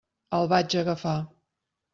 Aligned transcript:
El 0.37 0.49
vaig 0.53 0.77
agafar. 0.81 1.15